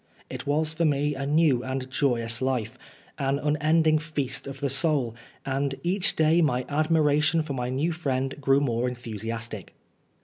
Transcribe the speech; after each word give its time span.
It 0.31 0.47
was 0.47 0.73
for 0.73 0.83
me 0.83 1.13
a 1.13 1.27
new 1.27 1.63
and 1.63 1.87
joyous 1.91 2.41
life, 2.41 2.75
an 3.19 3.37
unending 3.37 3.99
feast 3.99 4.47
of 4.47 4.59
the 4.59 4.67
soul, 4.67 5.13
and 5.45 5.75
each 5.83 6.15
day 6.15 6.41
my 6.41 6.65
admiration 6.67 7.43
for 7.43 7.53
my 7.53 7.69
new 7.69 7.91
friend 7.91 8.41
grew 8.41 8.61
more 8.61 8.89
enthusiastic. 8.89 9.75